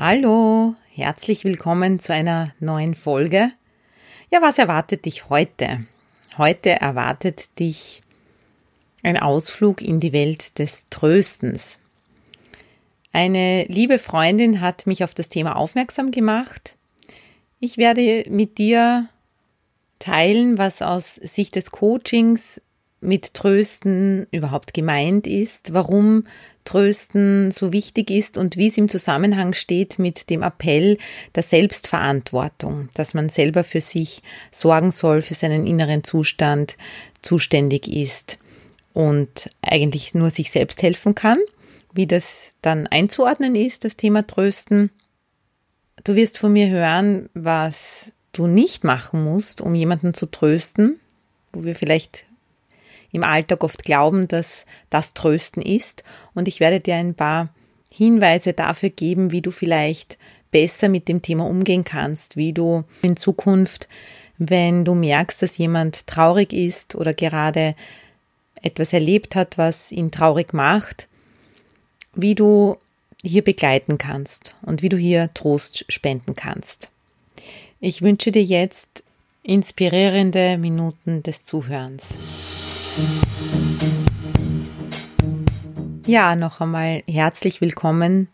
[0.00, 3.52] Hallo, herzlich willkommen zu einer neuen Folge.
[4.30, 5.84] Ja, was erwartet dich heute?
[6.38, 8.00] Heute erwartet dich
[9.02, 11.80] ein Ausflug in die Welt des Tröstens.
[13.12, 16.78] Eine liebe Freundin hat mich auf das Thema aufmerksam gemacht.
[17.58, 19.06] Ich werde mit dir
[19.98, 22.62] teilen, was aus Sicht des Coachings
[23.02, 26.24] mit Trösten überhaupt gemeint ist, warum
[26.70, 30.98] Trösten so wichtig ist und wie es im Zusammenhang steht mit dem Appell
[31.34, 34.22] der Selbstverantwortung, dass man selber für sich
[34.52, 36.76] sorgen soll, für seinen inneren Zustand
[37.22, 38.38] zuständig ist
[38.92, 41.38] und eigentlich nur sich selbst helfen kann.
[41.92, 44.92] Wie das dann einzuordnen ist, das Thema Trösten.
[46.04, 51.00] Du wirst von mir hören, was du nicht machen musst, um jemanden zu trösten,
[51.52, 52.26] wo wir vielleicht
[53.12, 56.04] im Alltag oft glauben, dass das Trösten ist.
[56.34, 57.48] Und ich werde dir ein paar
[57.92, 60.18] Hinweise dafür geben, wie du vielleicht
[60.50, 63.88] besser mit dem Thema umgehen kannst, wie du in Zukunft,
[64.38, 67.74] wenn du merkst, dass jemand traurig ist oder gerade
[68.62, 71.08] etwas erlebt hat, was ihn traurig macht,
[72.14, 72.76] wie du
[73.22, 76.90] hier begleiten kannst und wie du hier Trost spenden kannst.
[77.80, 79.02] Ich wünsche dir jetzt
[79.42, 82.08] inspirierende Minuten des Zuhörens.
[86.06, 88.28] Ja, noch einmal herzlich willkommen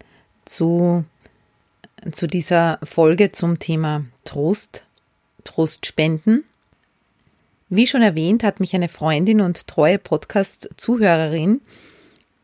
[0.47, 1.05] zu,
[2.11, 4.85] zu dieser Folge zum Thema Trost,
[5.45, 6.45] Trost spenden.
[7.69, 11.61] Wie schon erwähnt, hat mich eine Freundin und treue Podcast-Zuhörerin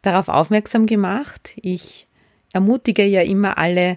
[0.02, 1.52] darauf aufmerksam gemacht.
[1.56, 2.06] Ich
[2.52, 3.96] ermutige ja immer alle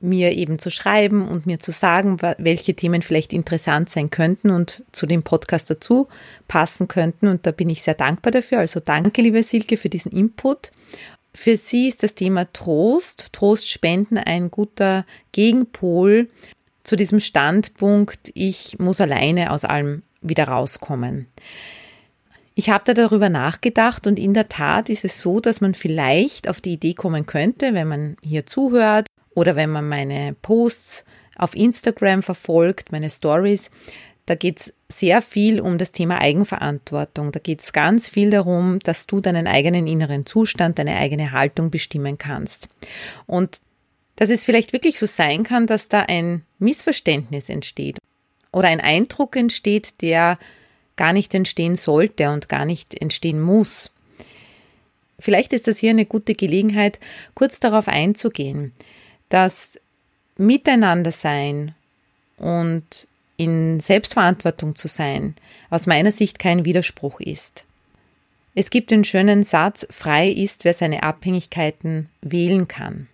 [0.00, 4.84] mir eben zu schreiben und mir zu sagen, welche Themen vielleicht interessant sein könnten und
[4.92, 6.08] zu dem Podcast dazu
[6.48, 7.28] passen könnten.
[7.28, 8.58] Und da bin ich sehr dankbar dafür.
[8.58, 10.70] Also danke, liebe Silke, für diesen Input.
[11.34, 16.28] Für sie ist das Thema Trost, Trost spenden ein guter Gegenpol
[16.82, 21.26] zu diesem Standpunkt, ich muss alleine aus allem wieder rauskommen.
[22.54, 26.48] Ich habe da darüber nachgedacht und in der Tat ist es so, dass man vielleicht
[26.48, 29.05] auf die Idee kommen könnte, wenn man hier zuhört
[29.36, 31.04] oder wenn man meine Posts
[31.36, 33.70] auf Instagram verfolgt, meine Stories,
[34.24, 37.32] da geht es sehr viel um das Thema Eigenverantwortung.
[37.32, 41.70] Da geht es ganz viel darum, dass du deinen eigenen inneren Zustand, deine eigene Haltung
[41.70, 42.68] bestimmen kannst.
[43.26, 43.60] Und
[44.16, 47.98] dass es vielleicht wirklich so sein kann, dass da ein Missverständnis entsteht
[48.52, 50.38] oder ein Eindruck entsteht, der
[50.96, 53.92] gar nicht entstehen sollte und gar nicht entstehen muss.
[55.18, 56.98] Vielleicht ist das hier eine gute Gelegenheit,
[57.34, 58.72] kurz darauf einzugehen
[59.28, 59.78] dass
[60.36, 61.74] Miteinander sein
[62.36, 63.06] und
[63.36, 65.34] in Selbstverantwortung zu sein
[65.70, 67.64] aus meiner Sicht kein Widerspruch ist.
[68.54, 73.08] Es gibt den schönen Satz, frei ist, wer seine Abhängigkeiten wählen kann.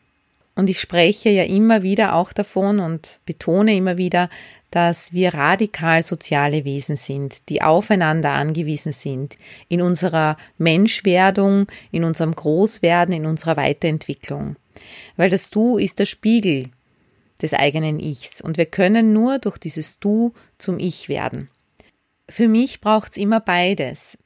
[0.54, 4.28] Und ich spreche ja immer wieder auch davon und betone immer wieder,
[4.70, 9.36] dass wir radikal soziale Wesen sind, die aufeinander angewiesen sind,
[9.68, 14.56] in unserer Menschwerdung, in unserem Großwerden, in unserer Weiterentwicklung
[15.16, 16.70] weil das Du ist der Spiegel
[17.40, 21.48] des eigenen Ichs und wir können nur durch dieses Du zum Ich werden.
[22.28, 24.16] Für mich braucht es immer beides,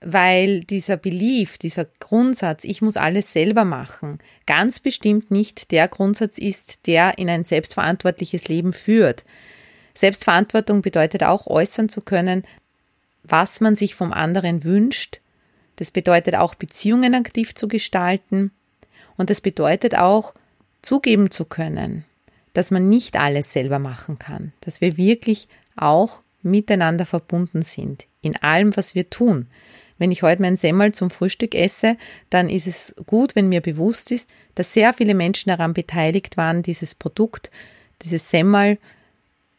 [0.00, 6.38] weil dieser Belief, dieser Grundsatz, ich muss alles selber machen, ganz bestimmt nicht der Grundsatz
[6.38, 9.24] ist, der in ein selbstverantwortliches Leben führt.
[9.94, 12.44] Selbstverantwortung bedeutet auch äußern zu können,
[13.22, 15.20] was man sich vom anderen wünscht.
[15.76, 18.52] Das bedeutet auch Beziehungen aktiv zu gestalten.
[19.16, 20.34] Und das bedeutet auch,
[20.82, 22.04] zugeben zu können,
[22.52, 28.36] dass man nicht alles selber machen kann, dass wir wirklich auch miteinander verbunden sind, in
[28.36, 29.46] allem, was wir tun.
[29.98, 31.96] Wenn ich heute mein Semmel zum Frühstück esse,
[32.30, 36.62] dann ist es gut, wenn mir bewusst ist, dass sehr viele Menschen daran beteiligt waren,
[36.62, 37.50] dieses Produkt,
[38.02, 38.78] dieses Semmel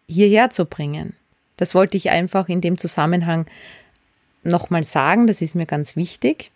[0.07, 1.15] hierher zu bringen.
[1.57, 3.47] Das wollte ich einfach in dem Zusammenhang
[4.43, 6.51] nochmal sagen, das ist mir ganz wichtig.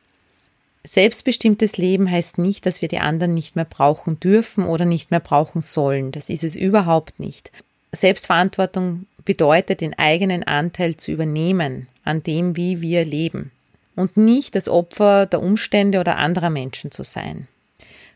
[0.83, 5.19] Selbstbestimmtes Leben heißt nicht, dass wir die anderen nicht mehr brauchen dürfen oder nicht mehr
[5.19, 6.11] brauchen sollen.
[6.11, 7.51] Das ist es überhaupt nicht.
[7.91, 13.51] Selbstverantwortung bedeutet, den eigenen Anteil zu übernehmen an dem, wie wir leben
[13.95, 17.47] und nicht das Opfer der Umstände oder anderer Menschen zu sein.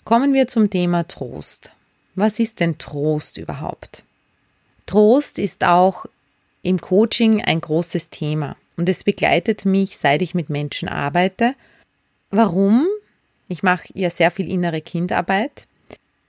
[0.03, 1.71] Kommen wir zum Thema Trost.
[2.15, 4.03] Was ist denn Trost überhaupt?
[4.85, 6.05] Trost ist auch
[6.61, 11.55] im Coaching ein großes Thema und es begleitet mich, seit ich mit Menschen arbeite.
[12.35, 12.85] Warum?
[13.47, 15.67] Ich mache ja sehr viel innere Kindarbeit.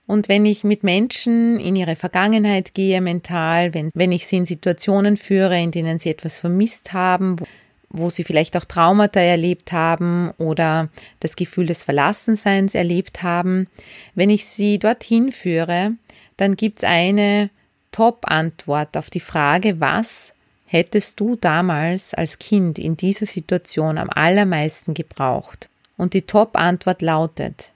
[0.05, 4.45] Und wenn ich mit Menschen in ihre Vergangenheit gehe mental, wenn, wenn ich sie in
[4.45, 7.45] Situationen führe, in denen sie etwas vermisst haben, wo,
[7.89, 10.87] wo sie vielleicht auch Traumata erlebt haben oder
[11.19, 13.67] das Gefühl des Verlassenseins erlebt haben,
[14.15, 15.91] wenn ich sie dorthin führe,
[16.37, 17.49] dann gibt's eine
[17.91, 20.33] Top-Antwort auf die Frage, was
[20.67, 25.69] hättest du damals als Kind in dieser Situation am allermeisten gebraucht?
[25.97, 27.73] Und die Top-Antwort lautet,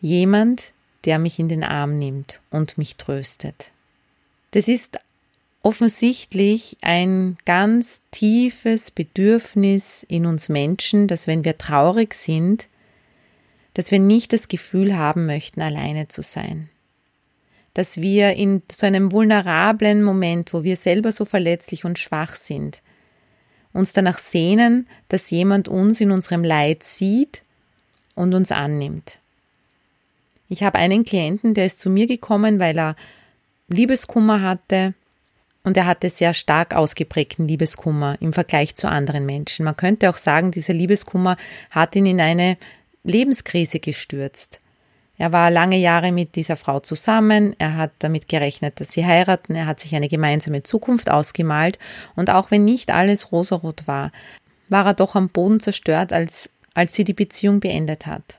[0.00, 0.72] jemand,
[1.04, 3.70] der mich in den Arm nimmt und mich tröstet.
[4.52, 4.98] Das ist
[5.62, 12.68] offensichtlich ein ganz tiefes Bedürfnis in uns Menschen, dass wenn wir traurig sind,
[13.74, 16.68] dass wir nicht das Gefühl haben möchten, alleine zu sein.
[17.74, 22.82] Dass wir in so einem vulnerablen Moment, wo wir selber so verletzlich und schwach sind,
[23.72, 27.42] uns danach sehnen, dass jemand uns in unserem Leid sieht
[28.14, 29.18] und uns annimmt.
[30.48, 32.96] Ich habe einen Klienten, der ist zu mir gekommen, weil er
[33.68, 34.94] Liebeskummer hatte
[35.64, 39.64] und er hatte sehr stark ausgeprägten Liebeskummer im Vergleich zu anderen Menschen.
[39.64, 41.36] Man könnte auch sagen, dieser Liebeskummer
[41.70, 42.58] hat ihn in eine
[43.04, 44.60] Lebenskrise gestürzt.
[45.18, 49.54] Er war lange Jahre mit dieser Frau zusammen, er hat damit gerechnet, dass sie heiraten,
[49.54, 51.78] er hat sich eine gemeinsame Zukunft ausgemalt.
[52.16, 54.10] Und auch wenn nicht alles rosarot war,
[54.68, 58.38] war er doch am Boden zerstört, als, als sie die Beziehung beendet hat.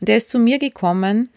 [0.00, 1.30] Und er ist zu mir gekommen,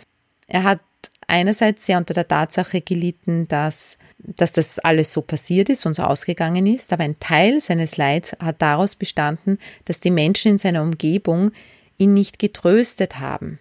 [0.48, 0.80] er hat
[1.28, 6.04] einerseits sehr unter der Tatsache gelitten, dass, dass das alles so passiert ist und so
[6.04, 10.82] ausgegangen ist, aber ein Teil seines Leids hat daraus bestanden, dass die Menschen in seiner
[10.82, 11.52] Umgebung
[11.98, 13.60] ihn nicht getröstet haben.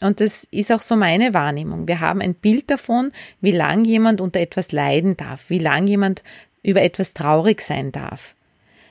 [0.00, 1.88] Und das ist auch so meine Wahrnehmung.
[1.88, 6.22] Wir haben ein Bild davon, wie lang jemand unter etwas leiden darf, wie lang jemand
[6.62, 8.34] über etwas traurig sein darf.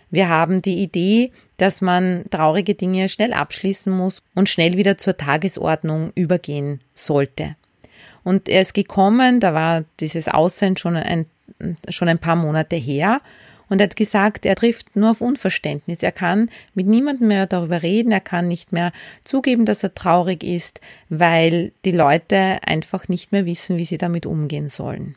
[0.10, 5.18] Wir haben die Idee, dass man traurige Dinge schnell abschließen muss und schnell wieder zur
[5.18, 7.56] Tagesordnung übergehen sollte.
[8.24, 11.26] Und er ist gekommen, da war dieses Aussehen schon ein,
[11.90, 13.22] schon ein paar Monate her.
[13.70, 16.04] Und er hat gesagt, er trifft nur auf Unverständnis.
[16.04, 18.12] Er kann mit niemandem mehr darüber reden.
[18.12, 18.92] Er kann nicht mehr
[19.24, 24.26] zugeben, dass er traurig ist, weil die Leute einfach nicht mehr wissen, wie sie damit
[24.26, 25.16] umgehen sollen.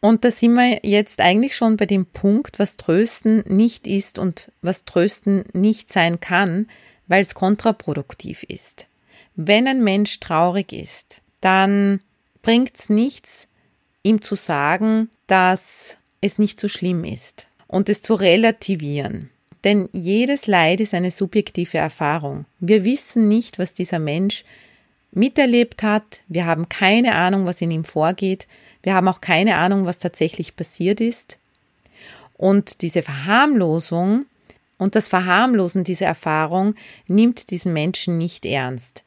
[0.00, 4.52] Und da sind wir jetzt eigentlich schon bei dem Punkt, was Trösten nicht ist und
[4.62, 6.68] was Trösten nicht sein kann,
[7.08, 8.86] weil es kontraproduktiv ist.
[9.34, 12.00] Wenn ein Mensch traurig ist, dann
[12.42, 13.48] bringt es nichts,
[14.02, 19.30] ihm zu sagen, dass es nicht so schlimm ist und es zu relativieren.
[19.64, 22.44] Denn jedes Leid ist eine subjektive Erfahrung.
[22.60, 24.44] Wir wissen nicht, was dieser Mensch
[25.10, 26.20] miterlebt hat.
[26.28, 28.46] Wir haben keine Ahnung, was in ihm vorgeht.
[28.82, 31.38] Wir haben auch keine Ahnung, was tatsächlich passiert ist.
[32.36, 34.26] Und diese Verharmlosung
[34.78, 36.74] und das Verharmlosen dieser Erfahrung
[37.08, 39.02] nimmt diesen Menschen nicht ernst.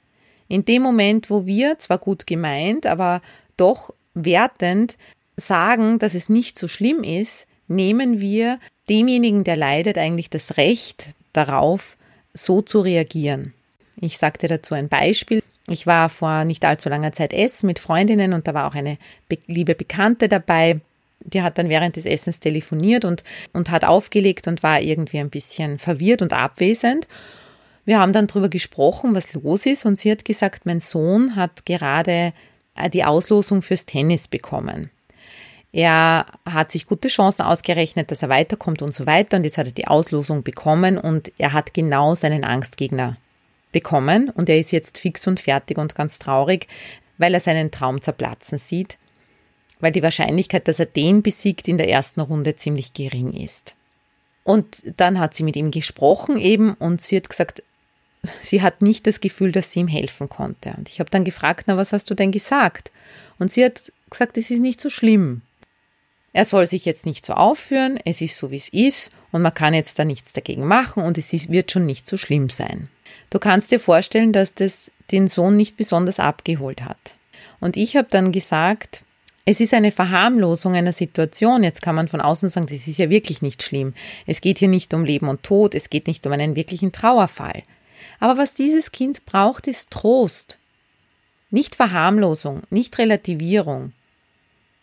[0.47, 3.21] In dem Moment, wo wir zwar gut gemeint, aber
[3.55, 4.97] doch wertend
[5.37, 11.07] sagen, dass es nicht so schlimm ist, nehmen wir demjenigen, der leidet, eigentlich das Recht
[11.33, 11.97] darauf,
[12.33, 13.53] so zu reagieren.
[13.99, 15.43] Ich sagte dazu ein Beispiel.
[15.67, 18.97] Ich war vor nicht allzu langer Zeit essen mit Freundinnen und da war auch eine
[19.45, 20.79] liebe Bekannte dabei.
[21.19, 25.29] Die hat dann während des Essens telefoniert und, und hat aufgelegt und war irgendwie ein
[25.29, 27.07] bisschen verwirrt und abwesend.
[27.85, 31.65] Wir haben dann darüber gesprochen, was los ist und sie hat gesagt, mein Sohn hat
[31.65, 32.33] gerade
[32.75, 34.89] äh, die Auslosung fürs Tennis bekommen.
[35.71, 39.67] Er hat sich gute Chancen ausgerechnet, dass er weiterkommt und so weiter und jetzt hat
[39.67, 43.17] er die Auslosung bekommen und er hat genau seinen Angstgegner
[43.71, 46.67] bekommen und er ist jetzt fix und fertig und ganz traurig,
[47.19, 48.97] weil er seinen Traum zerplatzen sieht,
[49.79, 53.75] weil die Wahrscheinlichkeit, dass er den besiegt in der ersten Runde ziemlich gering ist.
[54.43, 57.61] Und dann hat sie mit ihm gesprochen eben und sie hat gesagt,
[58.41, 60.73] sie hat nicht das Gefühl, dass sie ihm helfen konnte.
[60.75, 62.91] Und ich habe dann gefragt, na, was hast du denn gesagt?
[63.37, 65.43] Und sie hat gesagt, es ist nicht so schlimm.
[66.33, 69.53] Er soll sich jetzt nicht so aufführen, es ist so, wie es ist und man
[69.53, 72.89] kann jetzt da nichts dagegen machen und es ist, wird schon nicht so schlimm sein.
[73.29, 77.15] Du kannst dir vorstellen, dass das den Sohn nicht besonders abgeholt hat.
[77.59, 79.03] Und ich habe dann gesagt,
[79.45, 81.63] es ist eine Verharmlosung einer Situation.
[81.63, 83.95] Jetzt kann man von außen sagen, das ist ja wirklich nicht schlimm.
[84.27, 87.63] Es geht hier nicht um Leben und Tod, es geht nicht um einen wirklichen Trauerfall.
[88.19, 90.57] Aber was dieses Kind braucht, ist Trost.
[91.49, 93.93] Nicht Verharmlosung, nicht Relativierung,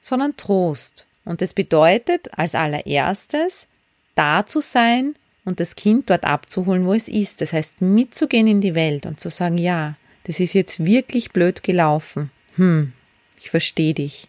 [0.01, 1.06] sondern Trost.
[1.27, 3.67] Und das bedeutet als allererstes,
[4.15, 7.43] da zu sein und das Kind dort abzuholen, wo es ist.
[7.43, 11.63] Das heißt, mitzugehen in die Welt und zu sagen, ja, das ist jetzt wirklich blöd
[11.63, 12.31] gelaufen.
[12.55, 12.93] Hm,
[13.39, 14.29] ich verstehe dich.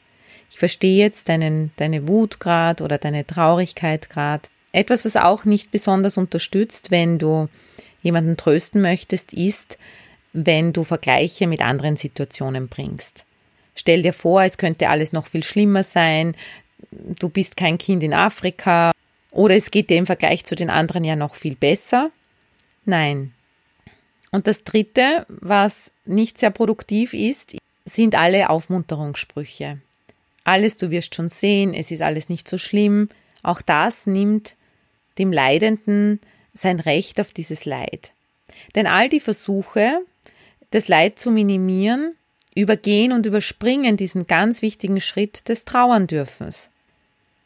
[0.49, 4.49] Ich verstehe jetzt deinen, deine Wut grad oder deine Traurigkeit grad.
[4.71, 7.47] Etwas, was auch nicht besonders unterstützt, wenn du
[8.01, 9.77] jemanden trösten möchtest, ist,
[10.33, 13.25] wenn du Vergleiche mit anderen Situationen bringst.
[13.75, 16.35] Stell dir vor, es könnte alles noch viel schlimmer sein,
[16.91, 18.91] du bist kein Kind in Afrika
[19.31, 22.11] oder es geht dir im Vergleich zu den anderen ja noch viel besser.
[22.85, 23.33] Nein.
[24.31, 27.55] Und das Dritte, was nicht sehr produktiv ist,
[27.85, 29.79] sind alle Aufmunterungssprüche.
[30.43, 33.09] Alles, du wirst schon sehen, es ist alles nicht so schlimm.
[33.43, 34.55] Auch das nimmt
[35.17, 36.19] dem Leidenden
[36.53, 38.11] sein Recht auf dieses Leid.
[38.75, 40.01] Denn all die Versuche,
[40.71, 42.15] das Leid zu minimieren,
[42.57, 46.71] übergehen und überspringen diesen ganz wichtigen Schritt des Trauerndürfens.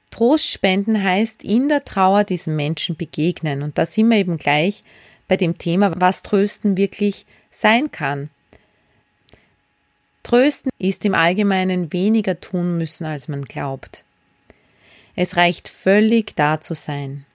[0.10, 3.62] Trost spenden heißt in der Trauer diesem Menschen begegnen.
[3.62, 4.84] Und da sind wir eben gleich
[5.28, 8.30] bei dem Thema, was Trösten wirklich sein kann.
[10.24, 14.04] Trösten ist im Allgemeinen weniger tun müssen, als man glaubt.
[15.16, 17.26] Es reicht völlig da zu sein.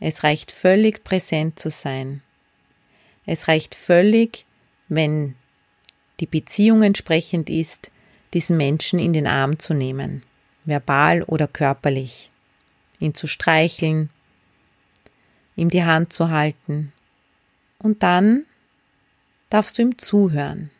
[0.00, 2.22] Es reicht völlig präsent zu sein.
[3.26, 4.44] Es reicht völlig,
[4.88, 5.34] wenn
[6.20, 7.90] die Beziehung entsprechend ist,
[8.34, 10.22] diesen Menschen in den Arm zu nehmen,
[10.64, 12.30] verbal oder körperlich,
[12.98, 14.10] ihn zu streicheln,
[15.54, 16.92] ihm die Hand zu halten.
[17.78, 18.44] Und dann
[19.50, 20.70] darfst du ihm zuhören.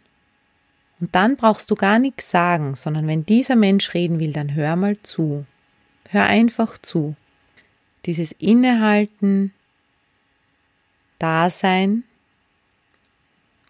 [0.98, 4.76] Und dann brauchst du gar nichts sagen, sondern wenn dieser Mensch reden will, dann hör
[4.76, 5.44] mal zu.
[6.08, 7.16] Hör einfach zu.
[8.06, 9.52] Dieses Innehalten,
[11.18, 12.04] Dasein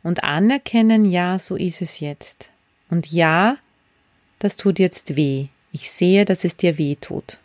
[0.07, 2.51] und anerkennen, ja, so ist es jetzt.
[2.91, 3.59] Und ja,
[4.39, 5.49] das tut jetzt weh.
[5.73, 7.39] Ich sehe, dass es dir weh tut.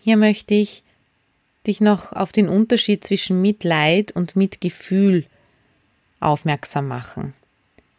[0.00, 0.82] Hier möchte ich
[1.66, 5.26] dich noch auf den Unterschied zwischen Mitleid und Mitgefühl
[6.20, 7.34] aufmerksam machen.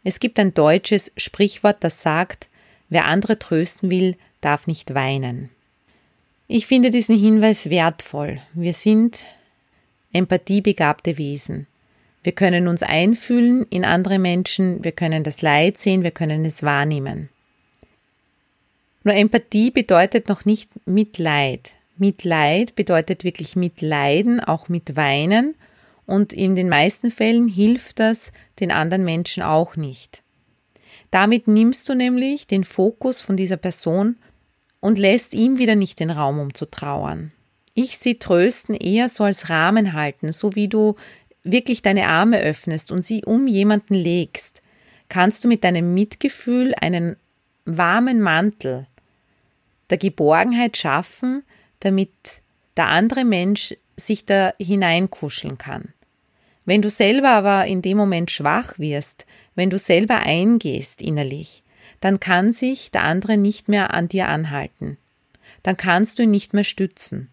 [0.04, 2.48] Es gibt ein deutsches Sprichwort, das sagt,
[2.90, 5.52] wer andere trösten will, darf nicht weinen.
[6.48, 8.42] Ich finde diesen Hinweis wertvoll.
[8.54, 9.26] Wir sind
[10.12, 11.68] empathiebegabte Wesen.
[12.24, 16.64] Wir können uns einfühlen in andere Menschen, wir können das Leid sehen, wir können es
[16.64, 17.30] wahrnehmen.
[19.04, 21.74] Nur Empathie bedeutet noch nicht Mitleid.
[21.98, 25.56] Mitleid bedeutet wirklich mitleiden, auch mit weinen
[26.06, 30.24] und in den meisten Fällen hilft das den anderen Menschen auch nicht.
[31.10, 34.18] Damit nimmst du nämlich den Fokus von dieser Person
[34.80, 37.32] und lässt ihm wieder nicht den Raum, um zu trauern.
[37.74, 40.96] Ich sehe Trösten eher so als Rahmen halten, so wie du
[41.44, 44.62] wirklich deine Arme öffnest und sie um jemanden legst,
[45.10, 47.16] kannst du mit deinem Mitgefühl einen
[47.66, 48.88] warmen Mantel
[49.90, 51.44] der Geborgenheit schaffen,
[51.82, 52.12] damit
[52.78, 55.94] der andere Mensch sich da hineinkuscheln kann.
[56.66, 61.64] Wenn du selber aber in dem Moment schwach wirst, wenn du selber eingehst innerlich,
[62.00, 64.98] dann kann sich der andere nicht mehr an dir anhalten.
[65.64, 67.30] Dann kannst du ihn nicht mehr stützen.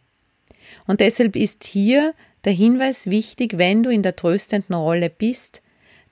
[0.87, 5.63] Und deshalb ist hier der Hinweis wichtig, wenn du in der tröstenden Rolle bist,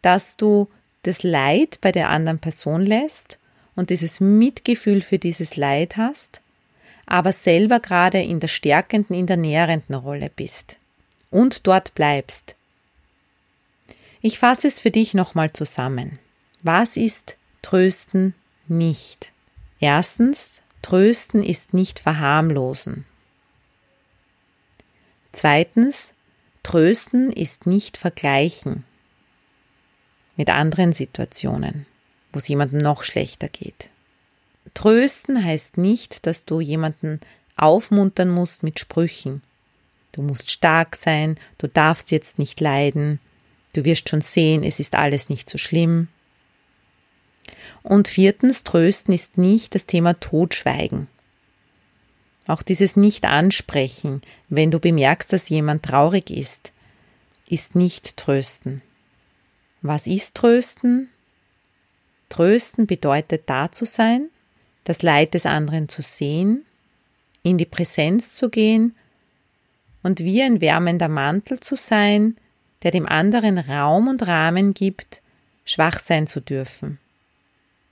[0.02, 0.68] dass du
[1.02, 3.38] das Leid bei der anderen Person lässt
[3.74, 6.40] und dieses Mitgefühl für dieses Leid hast,
[7.06, 10.78] aber selber gerade in der stärkenden, in der nährenden Rolle bist
[11.30, 12.56] und dort bleibst.
[14.20, 16.18] Ich fasse es für dich nochmal zusammen.
[16.62, 18.34] Was ist Trösten
[18.66, 19.32] nicht?
[19.78, 23.04] Erstens, Trösten ist nicht verharmlosen.
[25.32, 26.14] Zweitens,
[26.66, 28.82] Trösten ist nicht vergleichen
[30.36, 31.86] mit anderen Situationen,
[32.32, 33.88] wo es jemandem noch schlechter geht.
[34.74, 37.20] Trösten heißt nicht, dass du jemanden
[37.54, 39.42] aufmuntern musst mit Sprüchen.
[40.10, 43.20] Du musst stark sein, du darfst jetzt nicht leiden,
[43.72, 46.08] du wirst schon sehen, es ist alles nicht so schlimm.
[47.84, 51.06] Und viertens, Trösten ist nicht das Thema Totschweigen.
[52.46, 56.72] Auch dieses Nicht-Ansprechen, wenn du bemerkst, dass jemand traurig ist,
[57.48, 58.82] ist nicht Trösten.
[59.82, 61.08] Was ist Trösten?
[62.28, 64.28] Trösten bedeutet da zu sein,
[64.84, 66.64] das Leid des anderen zu sehen,
[67.42, 68.94] in die Präsenz zu gehen
[70.02, 72.36] und wie ein wärmender Mantel zu sein,
[72.82, 75.20] der dem anderen Raum und Rahmen gibt,
[75.64, 76.98] schwach sein zu dürfen.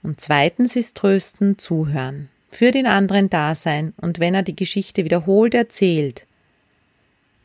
[0.02, 3.94] Und zweitens ist Trösten zuhören für den anderen da sein.
[3.96, 6.26] Und wenn er die Geschichte wiederholt erzählt,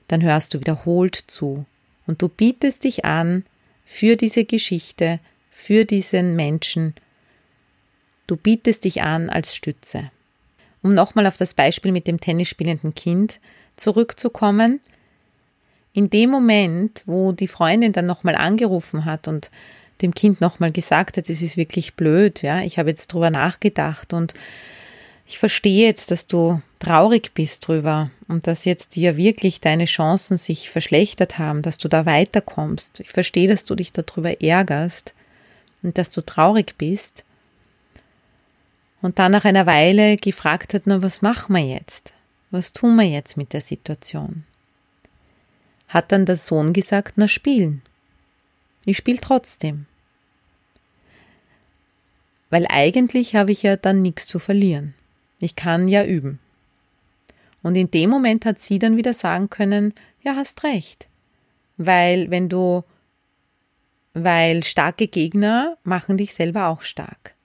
[0.08, 1.66] dann hörst du wiederholt zu.
[2.06, 3.44] Und du bietest dich an
[3.86, 6.94] für diese Geschichte, für diesen Menschen,
[8.28, 10.12] du bietest dich an als Stütze.
[10.84, 13.40] Um nochmal auf das Beispiel mit dem tennisspielenden Kind
[13.78, 14.80] zurückzukommen,
[15.92, 19.50] in dem Moment, wo die Freundin dann nochmal angerufen hat und
[20.04, 24.14] dem Kind nochmal gesagt hat, es ist wirklich blöd, ja, ich habe jetzt drüber nachgedacht
[24.14, 24.36] und
[25.30, 30.38] ich verstehe jetzt, dass du traurig bist drüber und dass jetzt dir wirklich deine Chancen
[30.38, 33.00] sich verschlechtert haben, dass du da weiterkommst.
[33.00, 35.14] Ich verstehe, dass du dich darüber ärgerst
[35.84, 37.24] und dass du traurig bist.
[39.04, 42.12] Und dann nach einer Weile gefragt hat, na, was machen wir jetzt?
[42.50, 44.46] Was tun wir jetzt mit der Situation?
[45.90, 47.84] Hat dann der Sohn gesagt, na spielen.
[48.84, 49.86] Ich spiele trotzdem.
[52.50, 54.96] Weil eigentlich habe ich ja dann nichts zu verlieren.
[55.40, 56.40] Ich kann ja üben.
[57.62, 61.08] Und in dem Moment hat sie dann wieder sagen können, ja, hast recht.
[61.78, 62.84] Weil wenn du,
[64.14, 67.36] weil starke Gegner machen dich selber auch stark.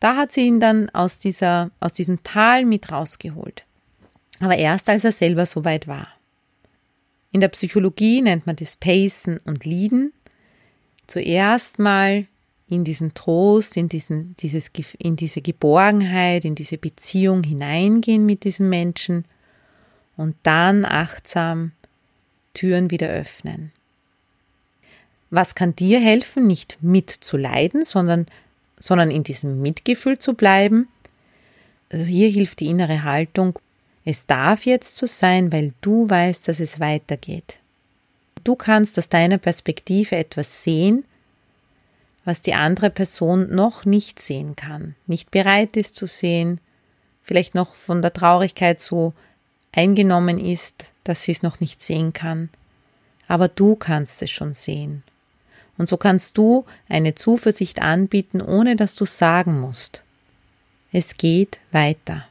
[0.00, 3.64] Da hat sie ihn dann aus dieser, aus diesem Tal mit rausgeholt.
[4.40, 6.08] Aber erst als er selber so weit war.
[7.32, 10.12] In der Psychologie nennt man das Pacen und Leaden.
[11.06, 12.26] Zuerst mal
[12.68, 18.68] in diesen Trost, in, diesen, dieses, in diese Geborgenheit, in diese Beziehung hineingehen mit diesem
[18.68, 19.24] Menschen
[20.16, 21.72] und dann achtsam
[22.52, 23.72] Türen wieder öffnen.
[25.30, 28.26] Was kann dir helfen, nicht mitzuleiden, sondern,
[28.78, 30.88] sondern in diesem Mitgefühl zu bleiben?
[31.90, 33.58] Hier hilft die innere Haltung,
[34.04, 37.58] es darf jetzt so sein, weil du weißt, dass es weitergeht.
[38.42, 41.04] Du kannst aus deiner Perspektive etwas sehen,
[42.28, 46.60] was die andere Person noch nicht sehen kann, nicht bereit ist zu sehen,
[47.22, 49.14] vielleicht noch von der Traurigkeit so
[49.72, 52.50] eingenommen ist, dass sie es noch nicht sehen kann.
[53.28, 55.04] Aber du kannst es schon sehen.
[55.78, 60.04] Und so kannst du eine Zuversicht anbieten, ohne dass du sagen musst.
[60.92, 62.26] Es geht weiter.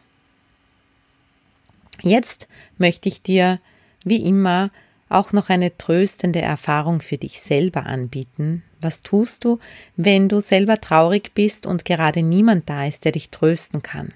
[2.04, 3.60] Jetzt möchte ich dir,
[4.04, 4.70] wie immer,
[5.10, 8.64] auch noch eine tröstende Erfahrung für dich selber anbieten.
[8.82, 9.60] Was tust du,
[9.96, 14.14] wenn du selber traurig bist und gerade niemand da ist, der dich trösten kann?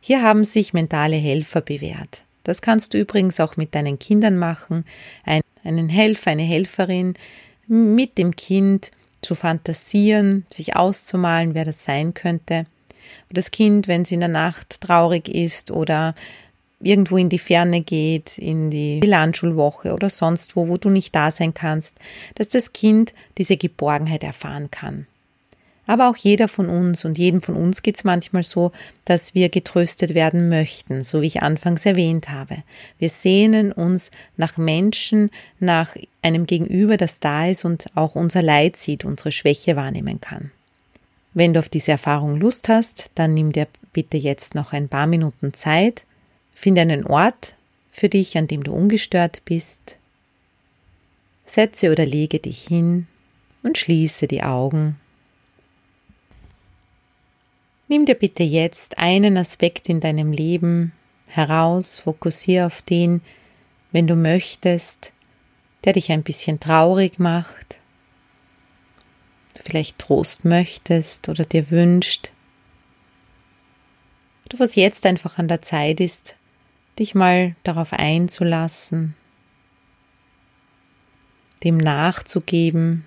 [0.00, 2.22] Hier haben sich mentale Helfer bewährt.
[2.44, 4.84] Das kannst du übrigens auch mit deinen Kindern machen,
[5.64, 7.14] einen Helfer, eine Helferin,
[7.66, 12.66] mit dem Kind zu fantasieren, sich auszumalen, wer das sein könnte.
[13.30, 16.14] Das Kind, wenn es in der Nacht traurig ist oder
[16.80, 21.30] irgendwo in die Ferne geht, in die Landschulwoche oder sonst wo, wo du nicht da
[21.30, 21.96] sein kannst,
[22.36, 25.06] dass das Kind diese Geborgenheit erfahren kann.
[25.88, 28.72] Aber auch jeder von uns und jedem von uns geht es manchmal so,
[29.06, 32.58] dass wir getröstet werden möchten, so wie ich anfangs erwähnt habe.
[32.98, 38.76] Wir sehnen uns nach Menschen, nach einem Gegenüber, das da ist und auch unser Leid
[38.76, 40.50] sieht, unsere Schwäche wahrnehmen kann.
[41.32, 45.06] Wenn du auf diese Erfahrung Lust hast, dann nimm dir bitte jetzt noch ein paar
[45.06, 46.04] Minuten Zeit
[46.60, 47.54] Finde einen Ort
[47.92, 49.96] für dich, an dem du ungestört bist.
[51.46, 53.06] Setze oder lege dich hin
[53.62, 54.98] und schließe die Augen.
[57.86, 60.90] Nimm dir bitte jetzt einen Aspekt in deinem Leben
[61.28, 63.20] heraus, fokussiere auf den,
[63.92, 65.12] wenn du möchtest,
[65.84, 67.78] der dich ein bisschen traurig macht,
[69.54, 72.32] du vielleicht Trost möchtest oder dir wünscht,
[74.48, 76.34] du was jetzt einfach an der Zeit ist,
[76.98, 79.14] dich mal darauf einzulassen,
[81.64, 83.04] dem nachzugeben,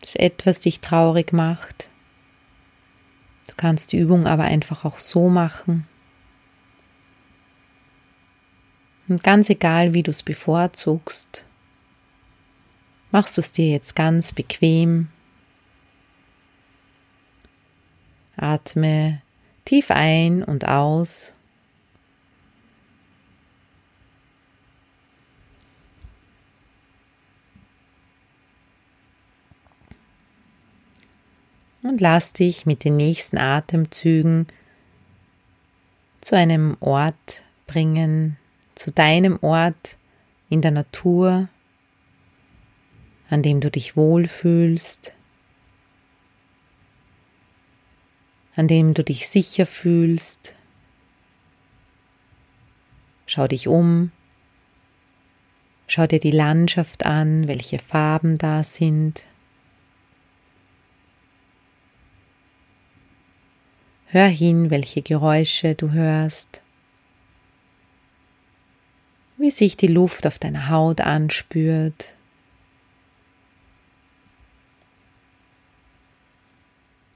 [0.00, 1.88] dass etwas dich traurig macht.
[3.48, 5.86] Du kannst die Übung aber einfach auch so machen.
[9.08, 11.44] Und ganz egal, wie du es bevorzugst,
[13.10, 15.08] machst du es dir jetzt ganz bequem.
[18.36, 19.20] Atme
[19.64, 21.34] Tief ein und aus.
[31.82, 34.46] Und lass dich mit den nächsten Atemzügen
[36.20, 38.38] zu einem Ort bringen,
[38.74, 39.96] zu deinem Ort
[40.48, 41.48] in der Natur,
[43.28, 45.12] an dem du dich wohlfühlst.
[48.54, 50.54] An dem du dich sicher fühlst.
[53.26, 54.10] Schau dich um,
[55.86, 59.24] schau dir die Landschaft an, welche Farben da sind.
[64.06, 66.60] Hör hin, welche Geräusche du hörst,
[69.38, 72.14] wie sich die Luft auf deiner Haut anspürt.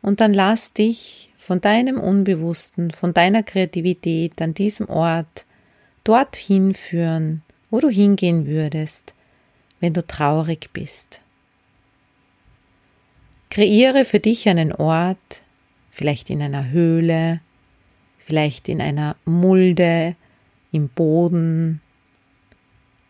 [0.07, 5.47] Und dann lass dich von deinem Unbewussten, von deiner Kreativität an diesem Ort
[6.05, 9.15] dorthin führen, wo du hingehen würdest,
[9.81, 11.21] wenn du traurig bist.
[13.51, 15.43] Kreiere für dich einen Ort,
[15.91, 17.41] vielleicht in einer Höhle,
[18.19, 20.15] vielleicht in einer Mulde,
[20.71, 21.81] im Boden,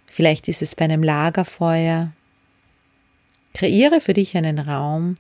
[0.07, 2.11] vielleicht ist es bei einem Lagerfeuer.
[3.53, 5.17] Kreiere für dich einen Raum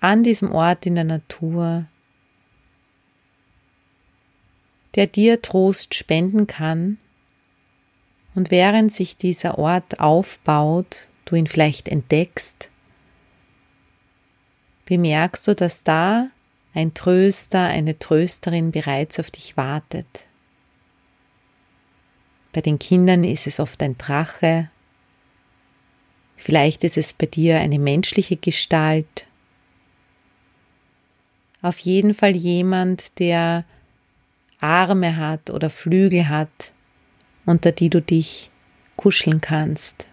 [0.00, 1.86] an diesem Ort in der Natur,
[4.94, 6.98] der dir Trost spenden kann.
[8.34, 12.70] Und während sich dieser Ort aufbaut, du ihn vielleicht entdeckst,
[14.86, 16.28] bemerkst du, dass da
[16.74, 20.26] ein Tröster, eine Trösterin bereits auf dich wartet.
[22.52, 24.70] Bei den Kindern ist es oft ein Drache,
[26.36, 29.25] vielleicht ist es bei dir eine menschliche Gestalt,
[31.66, 33.64] auf jeden Fall jemand, der
[34.60, 36.72] Arme hat oder Flügel hat,
[37.44, 38.50] unter die du dich
[38.94, 40.06] kuscheln kannst.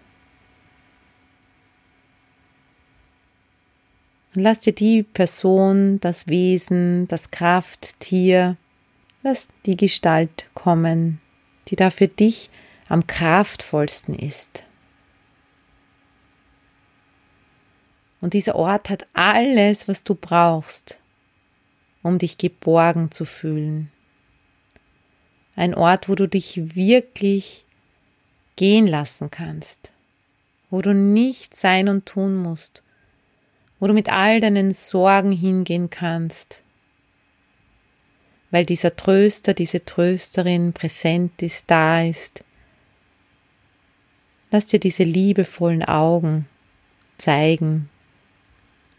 [4.34, 8.56] Und lass dir die Person, das Wesen, das Krafttier,
[9.22, 11.20] lass die Gestalt kommen,
[11.68, 12.50] die da für dich
[12.88, 14.64] am kraftvollsten ist.
[18.20, 20.98] Und dieser Ort hat alles, was du brauchst,
[22.04, 23.90] um dich geborgen zu fühlen.
[25.56, 27.64] Ein Ort, wo du dich wirklich
[28.56, 29.90] gehen lassen kannst,
[30.70, 32.82] wo du nicht sein und tun musst,
[33.80, 36.62] wo du mit all deinen Sorgen hingehen kannst,
[38.50, 42.44] weil dieser Tröster, diese Trösterin präsent ist, da ist.
[44.50, 46.46] Lass dir diese liebevollen Augen
[47.16, 47.88] zeigen,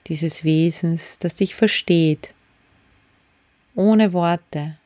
[0.08, 2.34] dieses Wesens, das dich versteht,
[3.76, 4.78] ohne Worte,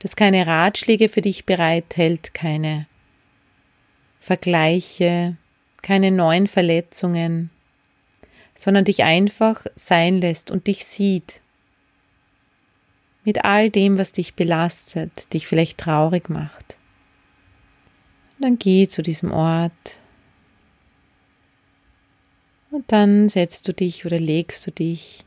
[0.00, 2.86] das keine Ratschläge für dich bereithält, keine
[4.20, 5.36] Vergleiche,
[5.82, 7.50] keine neuen Verletzungen,
[8.54, 11.40] sondern dich einfach sein lässt und dich sieht.
[13.24, 16.76] Mit all dem, was dich belastet, dich vielleicht traurig macht.
[18.36, 19.98] Und dann geh zu diesem Ort.
[22.70, 25.24] Und dann setzt du dich oder legst du dich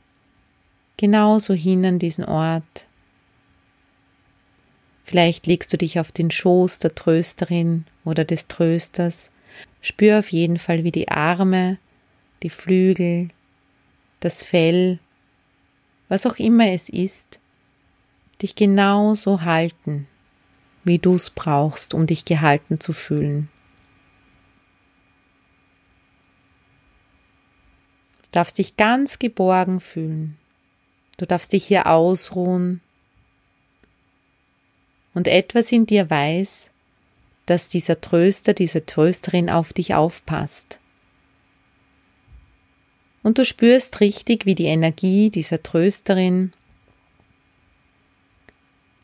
[0.98, 2.86] genauso hin an diesen Ort.
[5.04, 9.30] Vielleicht legst du dich auf den Schoß der Trösterin oder des Trösters.
[9.82, 11.78] Spür auf jeden Fall, wie die Arme
[12.44, 13.30] die Flügel,
[14.20, 15.00] das Fell,
[16.10, 17.40] was auch immer es ist,
[18.42, 20.08] dich genauso halten,
[20.84, 23.50] wie du es brauchst, um dich gehalten zu fühlen.
[28.24, 30.38] Du darfst dich ganz geborgen fühlen.
[31.18, 32.82] Du darfst dich hier ausruhen.
[35.14, 36.70] Und etwas in dir weiß,
[37.48, 40.80] dass dieser Tröster, diese Trösterin auf dich aufpasst.
[43.24, 46.54] Und du spürst richtig, wie die Energie dieser Trösterin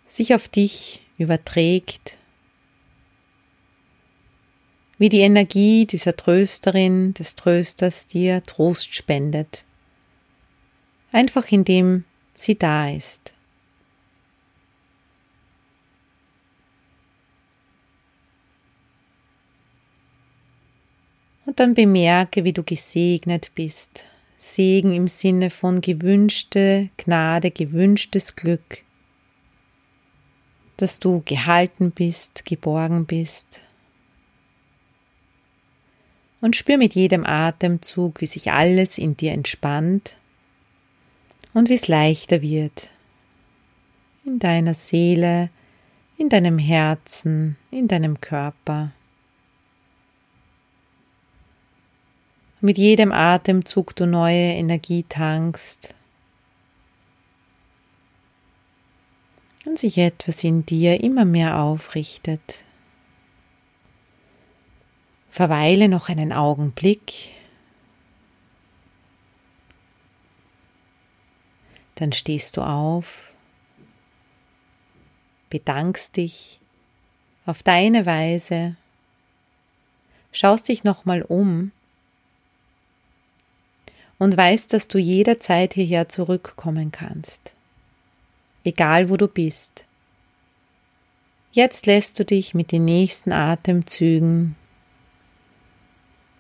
[0.08, 2.18] sich auf dich überträgt,
[5.00, 9.66] wie die Energie dieser Trösterin, des Trösters dir Trost spendet,
[11.14, 12.04] einfach indem
[12.36, 13.34] sie da ist.
[21.46, 24.06] Und dann bemerke, wie du gesegnet bist
[24.40, 28.84] Segen im Sinne von gewünschte Gnade, gewünschtes Glück,
[30.76, 33.62] dass du gehalten bist, geborgen bist.
[36.42, 40.18] Und spür mit jedem Atemzug, wie sich alles in dir entspannt
[41.54, 42.90] und wie es leichter wird.
[44.26, 45.50] In deiner Seele,
[46.18, 48.92] in deinem Herzen, in deinem Körper.
[52.64, 55.94] mit jedem Atemzug du neue Energie tankst
[59.66, 62.64] und sich etwas in dir immer mehr aufrichtet.
[65.30, 67.32] Verweile noch einen Augenblick,
[71.96, 73.32] dann stehst du auf,
[75.50, 76.60] bedankst dich
[77.46, 78.76] auf deine Weise,
[80.32, 81.72] schaust dich nochmal um
[84.18, 87.54] und weißt, dass du jederzeit hierher zurückkommen kannst.
[88.64, 89.86] Egal wo du bist.
[91.52, 94.56] Jetzt lässt du dich mit den nächsten Atemzügen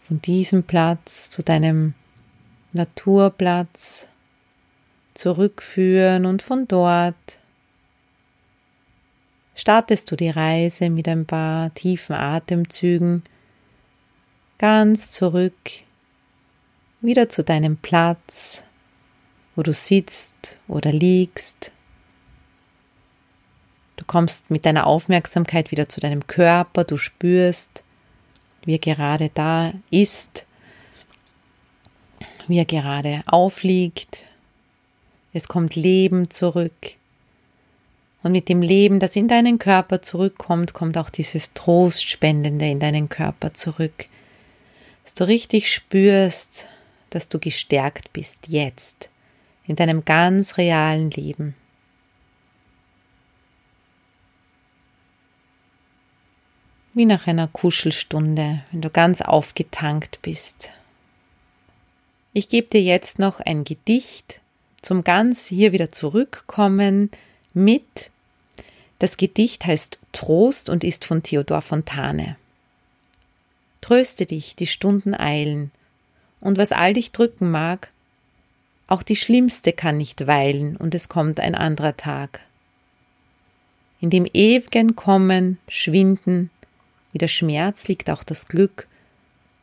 [0.01, 1.93] von diesem Platz zu deinem
[2.71, 4.07] Naturplatz
[5.13, 7.37] zurückführen und von dort
[9.55, 13.23] startest du die Reise mit ein paar tiefen Atemzügen
[14.57, 15.71] ganz zurück,
[17.01, 18.63] wieder zu deinem Platz,
[19.55, 21.71] wo du sitzt oder liegst.
[23.97, 27.83] Du kommst mit deiner Aufmerksamkeit wieder zu deinem Körper, du spürst,
[28.65, 30.45] wie er gerade da ist,
[32.47, 34.25] wie er gerade aufliegt.
[35.33, 36.93] Es kommt Leben zurück.
[38.21, 43.09] Und mit dem Leben, das in deinen Körper zurückkommt, kommt auch dieses Trostspendende in deinen
[43.09, 44.05] Körper zurück.
[45.03, 46.67] Dass du richtig spürst,
[47.09, 49.09] dass du gestärkt bist jetzt
[49.65, 51.55] in deinem ganz realen Leben.
[56.93, 60.69] Wie nach einer Kuschelstunde, wenn du ganz aufgetankt bist.
[62.33, 64.41] Ich gebe dir jetzt noch ein Gedicht
[64.83, 67.09] zum ganz hier wieder zurückkommen
[67.53, 68.11] mit.
[68.99, 72.37] Das Gedicht heißt Trost und ist von Theodor Fontane.
[73.81, 75.71] Tröste dich, die Stunden eilen,
[76.39, 77.89] und was all dich drücken mag,
[78.87, 82.41] auch die schlimmste kann nicht weilen, und es kommt ein anderer Tag.
[83.99, 86.49] In dem ewigen Kommen, Schwinden,
[87.11, 88.87] wie der Schmerz liegt auch das Glück,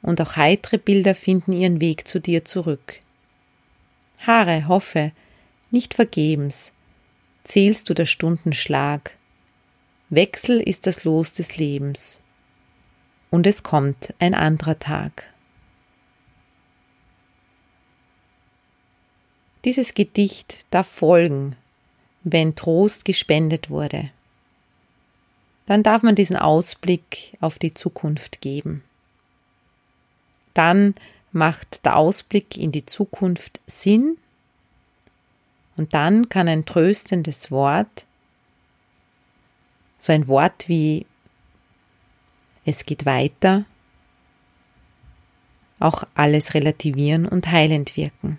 [0.03, 3.01] und auch heitere Bilder finden ihren Weg zu dir zurück.
[4.27, 5.13] Haare, hoffe,
[5.71, 6.73] nicht vergebens,
[7.45, 9.17] zählst du der Stunden Schlag.
[10.11, 12.21] Wechsel ist das Los des Lebens.
[13.31, 15.33] Und es kommt ein anderer Tag.
[19.65, 21.57] Dieses Gedicht darf folgen,
[22.25, 24.11] wenn Trost gespendet wurde.
[25.67, 28.83] Dann darf man diesen Ausblick auf die Zukunft geben.
[30.55, 30.95] Dann
[31.33, 34.19] macht der Ausblick in die Zukunft Sinn
[35.77, 38.07] und dann kann ein tröstendes Wort,
[39.99, 41.07] so ein Wort wie
[42.65, 43.65] es geht weiter,
[45.79, 48.39] auch alles relativieren und heilend wirken.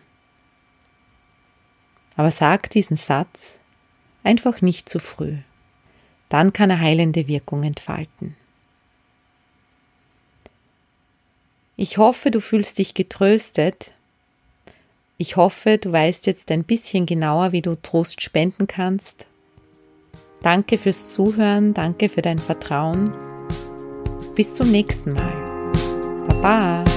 [2.15, 3.58] Aber sag diesen Satz
[4.23, 5.38] einfach nicht zu früh.
[6.30, 8.36] Dann kann er heilende Wirkung entfalten.
[11.82, 13.94] Ich hoffe, du fühlst dich getröstet
[15.22, 19.28] ich hoffe, du weißt jetzt ein bisschen genauer, wie du Trost spenden kannst.
[20.41, 23.13] Danke fürs Zuhören, danke für dein Vertrauen.
[24.36, 26.26] Bis zum nächsten Mal.
[26.28, 26.90] Baba.